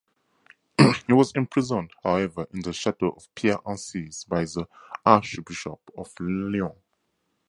He 1.05 1.13
was 1.13 1.31
imprisoned, 1.35 1.91
however, 2.03 2.47
in 2.51 2.61
the 2.63 2.73
chateau 2.73 3.09
of 3.11 3.27
Pierre-Encise 3.35 4.27
by 4.27 4.45
the 4.45 4.67
archbishop 5.05 5.79
of 5.95 6.11
Lyon. 6.19 6.73